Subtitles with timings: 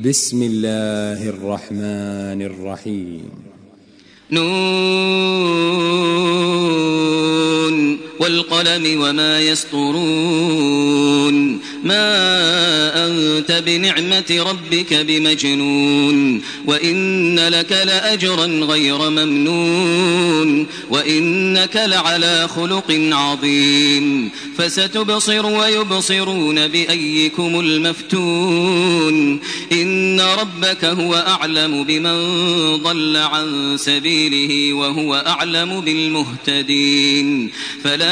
[0.00, 3.30] بسم الله الرحمن الرحيم.
[4.30, 4.52] نون.
[8.22, 11.52] والقلم وما يسطرون.
[11.84, 12.02] ما
[13.06, 16.42] أنت بنعمة ربك بمجنون.
[16.66, 20.66] وإن لك لأجرا غير ممنون.
[20.90, 24.30] وإنك لعلى خلق عظيم.
[24.58, 29.40] فستبصر ويبصرون بأيكم المفتون.
[29.72, 32.16] إن ربك هو أعلم بمن
[32.76, 37.50] ضل عن سبيله وهو أعلم بالمهتدين.
[37.84, 38.11] فلا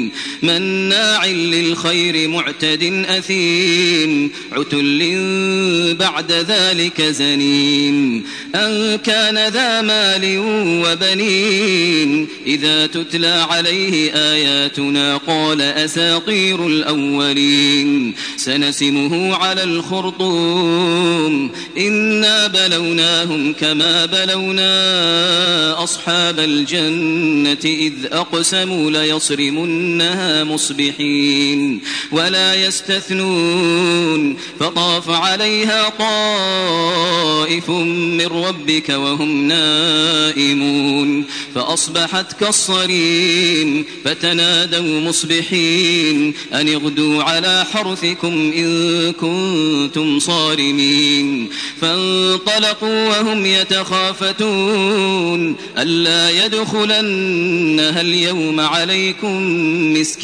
[0.43, 8.23] مناع للخير معتد أثيم عتل بعد ذلك زنيم.
[8.55, 10.37] أن كان ذا مال
[10.85, 18.13] وبنين إذا تتلى عليه آياتنا قال أساطير الأولين.
[18.37, 21.51] سنسمه على الخرطوم.
[21.77, 24.71] إنا بلوناهم كما بلونا
[25.83, 41.25] أصحاب الجنة إذ أقسموا ليصرمنها مصبحين ولا يستثنون فطاف عليها طائف من ربك وهم نائمون
[41.55, 51.49] فأصبحت كالصريم فتنادوا مصبحين أن اغدوا على حرثكم إن كنتم صارمين
[51.81, 59.41] فانطلقوا وهم يتخافتون ألا يدخلنها اليوم عليكم
[59.93, 60.20] مسكين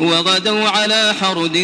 [0.00, 1.56] وغدوا على حرد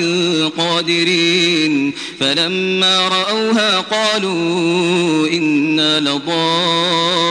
[0.58, 7.30] قادرين فلما رأوها قالوا إنا لضالون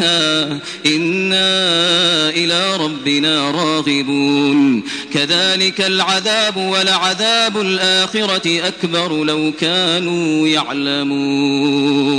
[0.85, 1.49] إنا
[2.29, 4.83] إلى ربنا راغبون.
[5.13, 12.11] كذلك العذاب ولعذاب الآخرة أكبر لو كانوا يعلمون.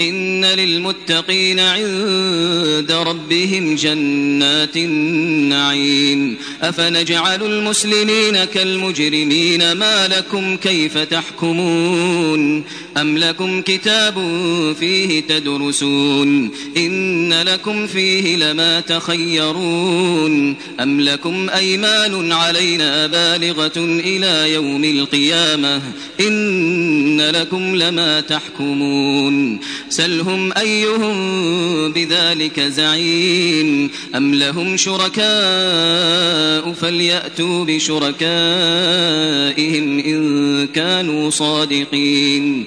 [0.00, 3.17] إن للمتقين عند ربهم
[3.76, 6.36] جنات النعيم.
[6.62, 12.64] أفنجعل المسلمين كالمجرمين ما لكم كيف تحكمون؟
[12.96, 14.14] أم لكم كتاب
[14.80, 20.56] فيه تدرسون؟ إن لكم فيه لما تخيرون.
[20.80, 25.82] أم لكم أيمان علينا بالغة إلى يوم القيامة؟
[26.20, 29.60] إن لكم لما تحكمون.
[29.88, 31.18] سلهم أيهم
[31.92, 33.17] بذلك زعيم.
[34.14, 38.18] أم لهم شركاء فليأتوا بشركائهم
[39.98, 42.66] إن كانوا صادقين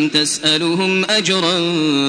[0.09, 1.55] تسألهم أجرا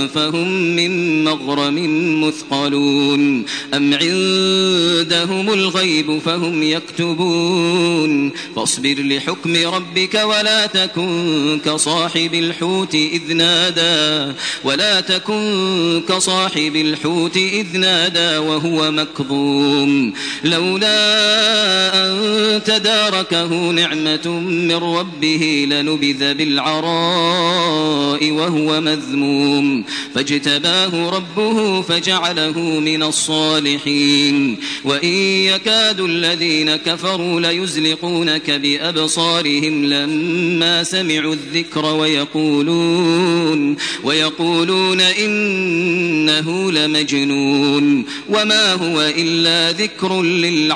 [0.07, 1.77] فهم من مغرم
[2.25, 3.45] مثقلون
[3.75, 14.33] أم عندهم الغيب فهم يكتبون فاصبر لحكم ربك ولا تكن كصاحب الحوت إذ نادى
[14.65, 20.13] ولا تكن كصاحب الحوت إذ نادى وهو مكظوم
[20.45, 20.93] لولا
[21.95, 27.82] أن تداركه نعمة من ربه لنبذ بالعراء
[28.33, 29.85] وهو مذموم.
[30.15, 34.57] فاجتباه ربه فجعله من الصالحين.
[34.85, 35.15] وإن
[35.45, 48.05] يكاد الذين كفروا ليزلقونك بأبصارهم لما سمعوا الذكر ويقولون ويقولون إنه لمجنون.
[48.29, 50.73] وما هو إلا ذكر للعالمين.